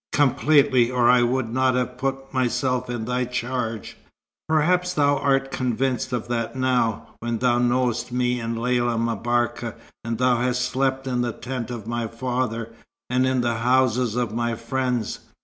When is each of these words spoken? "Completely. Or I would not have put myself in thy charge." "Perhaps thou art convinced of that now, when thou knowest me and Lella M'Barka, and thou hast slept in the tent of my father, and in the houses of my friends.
"Completely. 0.13 0.89
Or 0.89 1.11
I 1.11 1.21
would 1.21 1.49
not 1.53 1.75
have 1.75 1.99
put 1.99 2.33
myself 2.33 2.89
in 2.89 3.05
thy 3.05 3.23
charge." 3.25 3.97
"Perhaps 4.49 4.95
thou 4.95 5.17
art 5.19 5.51
convinced 5.51 6.11
of 6.11 6.27
that 6.27 6.55
now, 6.55 7.09
when 7.19 7.37
thou 7.37 7.59
knowest 7.59 8.11
me 8.11 8.39
and 8.39 8.59
Lella 8.59 8.97
M'Barka, 8.97 9.75
and 10.03 10.17
thou 10.17 10.37
hast 10.37 10.65
slept 10.65 11.05
in 11.05 11.21
the 11.21 11.33
tent 11.33 11.69
of 11.69 11.85
my 11.85 12.07
father, 12.07 12.73
and 13.11 13.27
in 13.27 13.41
the 13.41 13.57
houses 13.57 14.15
of 14.15 14.33
my 14.33 14.55
friends. 14.55 15.19